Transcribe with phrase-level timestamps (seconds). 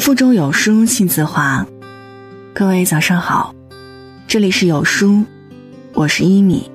[0.00, 1.64] 腹中有书气自华，
[2.54, 3.54] 各位早上好，
[4.26, 5.22] 这里是有书，
[5.92, 6.68] 我是一米。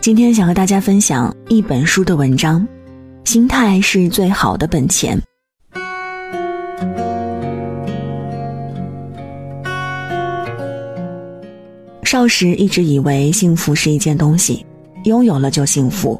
[0.00, 2.66] 今天想和大家分享一本书的文章，
[3.24, 5.20] 心态是最好的本钱。
[12.02, 14.64] 少时一直以为幸福是一件东西，
[15.04, 16.18] 拥有了就幸福。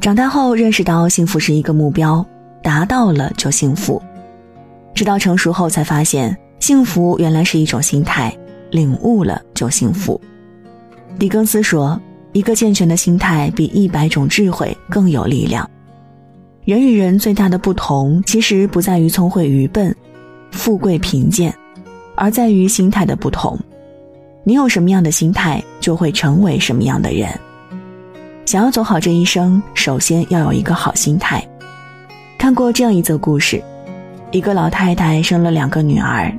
[0.00, 2.26] 长大后认识到幸福是一个目标，
[2.64, 4.02] 达到了就幸福。
[4.94, 8.34] 直到成熟后才发现，幸福原来是一种心态，
[8.70, 10.20] 领悟了就幸福。
[11.18, 12.00] 狄更斯说
[12.32, 15.68] ：“一个健全的心态比一百种智慧更有力量。”
[16.64, 19.94] 人与人最大的不同，其实不在于聪慧愚笨、
[20.50, 21.54] 富贵贫贱，
[22.14, 23.58] 而在于心态的不同。
[24.44, 27.28] 你有什么样的心态，就会成为什么样的人。
[28.46, 31.46] 想要走好这一生，首先要有一个好心态。
[32.38, 33.62] 看过这样一则故事。
[34.34, 36.36] 一个老太太生了两个女儿，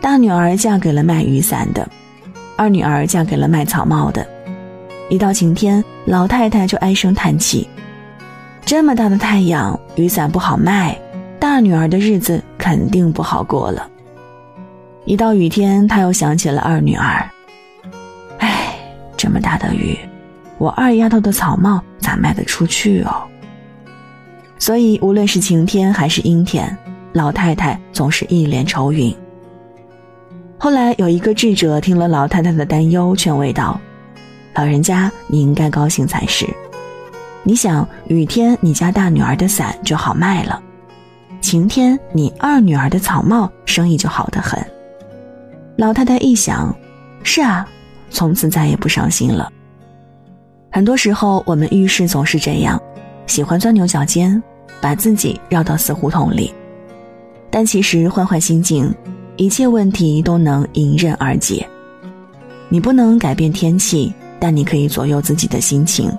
[0.00, 1.86] 大女儿嫁给了卖雨伞的，
[2.56, 4.26] 二女儿嫁给了卖草帽的。
[5.10, 7.68] 一到晴天，老太太就唉声叹气
[8.64, 10.98] ：“这么大的太阳，雨伞不好卖，
[11.38, 13.86] 大女儿的日子肯定不好过了。”
[15.04, 17.28] 一到雨天，她又想起了二女儿
[18.40, 18.74] ：“哎，
[19.18, 19.98] 这么大的雨，
[20.56, 23.28] 我二丫头的草帽咋卖得出去哦？”
[24.58, 26.74] 所以，无论是晴天还是阴天。
[27.18, 29.12] 老太太总是一脸愁云。
[30.56, 33.80] 后来有一个智者听了老太太的担忧，劝慰道
[34.54, 36.46] ：“老人家，你应该高兴才是。
[37.42, 40.62] 你想，雨天你家大女儿的伞就好卖了，
[41.40, 44.64] 晴天你二女儿的草帽生意就好得很。”
[45.76, 46.72] 老太太一想
[47.24, 47.68] ：“是啊，
[48.10, 49.50] 从此再也不伤心了。”
[50.70, 52.80] 很多时候，我们遇事总是这样，
[53.26, 54.40] 喜欢钻牛角尖，
[54.80, 56.54] 把自己绕到死胡同里。
[57.50, 58.92] 但其实换换心境，
[59.36, 61.66] 一切问题都能迎刃而解。
[62.68, 66.10] 你不能改变天气，但你可以左右自己的心情；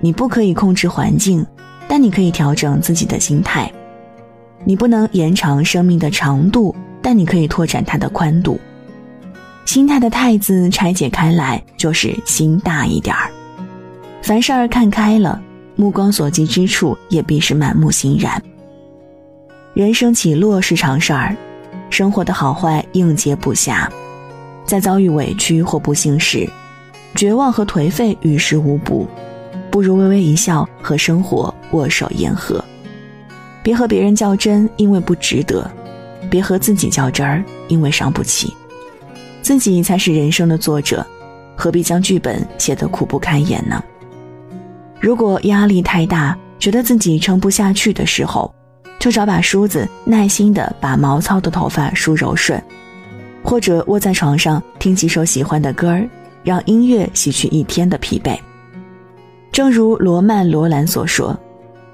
[0.00, 1.44] 你不可以控制环境，
[1.88, 3.68] 但你可以调整自己的心态；
[4.64, 8.60] 你不能延长生命的长度，但你可以拓展它的宽度。
[9.64, 13.28] 心态的“态”字拆解开来，就是心大一点儿。
[14.22, 15.40] 凡事儿看开了，
[15.74, 18.40] 目光所及之处，也必是满目欣然。
[19.76, 21.36] 人生起落是常事儿，
[21.90, 23.86] 生活的好坏应接不暇。
[24.64, 26.48] 在遭遇委屈或不幸时，
[27.14, 29.06] 绝望和颓废于事无补，
[29.70, 32.64] 不如微微一笑，和生活握手言和。
[33.62, 35.68] 别和别人较真，因为不值得；
[36.30, 38.56] 别和自己较真儿，因为伤不起。
[39.42, 41.06] 自己才是人生的作者，
[41.54, 43.84] 何必将剧本写得苦不堪言呢？
[44.98, 48.50] 如果压力太大，觉得自己撑不下去的时候，
[48.98, 52.60] 就找把梳子，耐心地把毛糙的头发梳柔顺，
[53.42, 56.08] 或者窝在床上听几首喜欢的歌儿，
[56.42, 58.36] 让音乐洗去一天的疲惫。
[59.52, 61.38] 正如罗曼·罗兰所说：“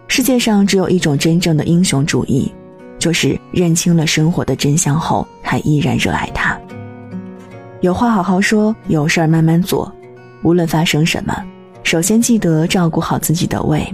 [0.08, 2.50] 世界上只有一种真正的英雄主义，
[2.98, 6.58] 就是认清了生活的真相后，还依然热爱它。
[7.80, 9.92] 有话好好说，有事儿慢慢做。
[10.42, 11.36] 无论发生什么，
[11.82, 13.86] 首先记得照顾好自己的胃。”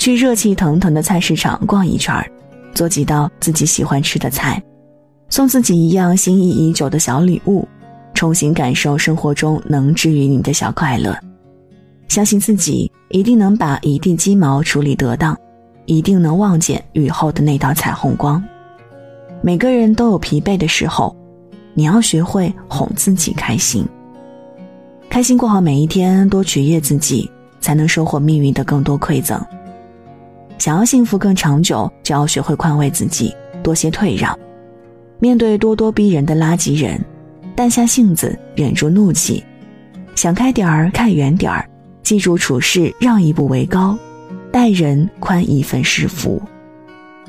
[0.00, 2.26] 去热气腾腾的菜市场逛一圈儿，
[2.72, 4.60] 做几道自己喜欢吃的菜，
[5.28, 7.68] 送自己一样心仪已久的小礼物，
[8.14, 11.14] 重新感受生活中能治愈你的小快乐。
[12.08, 15.36] 相信自己一定能把一地鸡毛处理得当，
[15.84, 18.42] 一定能望见雨后的那道彩虹光。
[19.42, 21.14] 每个人都有疲惫的时候，
[21.74, 23.86] 你要学会哄自己开心，
[25.10, 29.38] 开心过好每一天，多取悦自己，才能收获命运的更多馈赠。
[30.60, 34.38] 想要幸福更长久，就要学会宽慰自己，多些退让。
[35.18, 37.02] 面对咄咄逼人的垃圾人，
[37.56, 39.42] 淡下性子，忍住怒气，
[40.14, 41.66] 想开点儿，看远点儿，
[42.02, 43.96] 记住处事让一步为高，
[44.52, 46.40] 待人宽一分是福。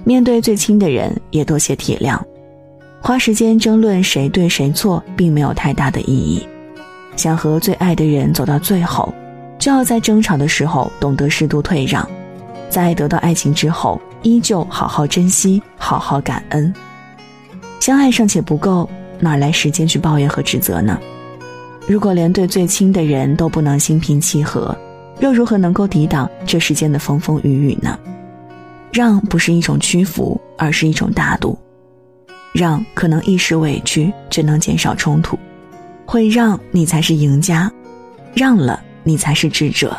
[0.04, 2.20] 面对最亲的人，也多些体谅。
[3.02, 6.46] 花时间争论谁对谁错，并没有太大的意义。
[7.16, 9.14] 想和最爱的人走到最后，
[9.58, 12.06] 就要在争吵的时候懂得适度退让。
[12.72, 16.74] 在得到爱情之后，依旧好好珍惜，好好感恩。
[17.82, 18.90] 相爱尚且不够，
[19.20, 20.98] 哪来时间去抱怨和指责呢？
[21.86, 24.74] 如果连对最亲的人都不能心平气和，
[25.20, 28.00] 又如何能够抵挡这世间的风风雨雨呢？
[28.94, 31.60] 让不是一种屈服，而是一种大度。
[32.54, 35.38] 让可能一时委屈，却能减少冲突。
[36.06, 37.72] 会让你才是赢家，
[38.34, 39.96] 让了你才是智者。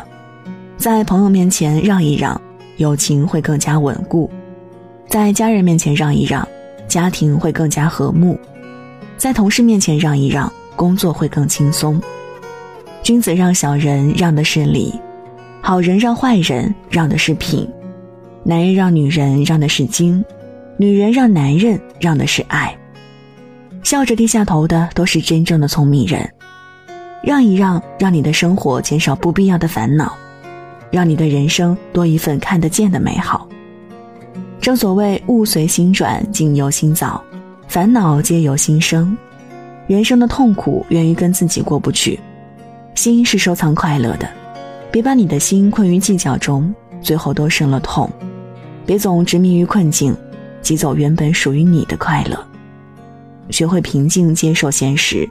[0.77, 2.39] 在朋友面前让一让。
[2.77, 4.29] 友情会更加稳固，
[5.07, 6.47] 在家人面前让一让，
[6.87, 8.35] 家庭会更加和睦；
[9.17, 12.01] 在同事面前让一让，工作会更轻松。
[13.03, 14.99] 君子让小人，让的是礼；
[15.61, 17.67] 好人让坏人，让的是品；
[18.43, 20.23] 男人让女人，让的是精；
[20.77, 22.75] 女人让男人，让的是爱。
[23.83, 26.27] 笑着低下头的，都是真正的聪明人。
[27.21, 30.13] 让一让，让你的生活减少不必要的烦恼，
[30.93, 33.49] 让你的人生多一份看得见的美好。
[34.61, 37.19] 正所谓物随心转，境由心造，
[37.67, 39.17] 烦恼皆由心生。
[39.87, 42.19] 人生的痛苦源于跟自己过不去。
[42.93, 44.29] 心是收藏快乐的，
[44.91, 48.07] 别把你的心困于计较中，最后都生了痛。
[48.85, 50.15] 别总执迷于困境，
[50.61, 52.39] 挤走原本属于你的快乐。
[53.49, 55.27] 学会平静接受现实，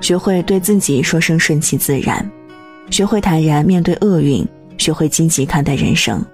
[0.00, 2.26] 学会对自己说声顺其自然，
[2.88, 4.44] 学会坦然面对厄运，
[4.78, 6.24] 学会积极看待人生。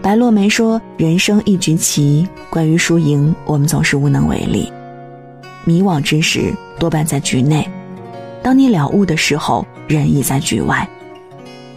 [0.00, 4.72] 白落梅说：“人生一局棋，关于输赢，我们总是无能为力。
[5.64, 7.68] 迷惘之时，多半在局内；
[8.42, 10.88] 当你了悟的时候，人已在局外。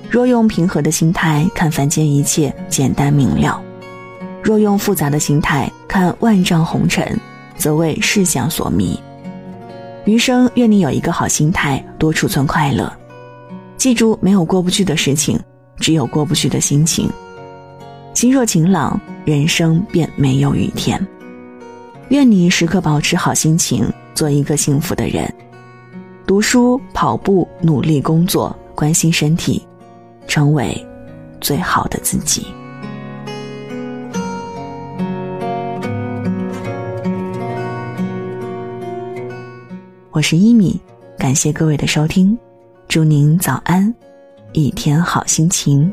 [0.10, 3.62] 若用平和的心态看凡间一切简单明了，
[4.44, 7.20] 若用复杂的心态看万丈红尘，
[7.58, 9.00] 则为世相所迷。
[10.06, 12.92] 余生，愿你有一个好心态，多储存快乐。
[13.78, 15.40] 记住，没有过不去的事情，
[15.78, 17.10] 只有过不去的心情。”
[18.14, 21.06] 心若晴朗，人生便没有雨天。
[22.10, 25.34] 愿你时刻保持好心情，做一个幸福的人。
[26.28, 29.66] 读书、跑步、努力工作，关心身体，
[30.28, 30.86] 成为
[31.40, 32.46] 最好的自己。
[40.12, 40.80] 我是一米，
[41.18, 42.38] 感谢各位的收听，
[42.90, 43.94] 祝您早安，
[44.54, 45.92] 一天好心情。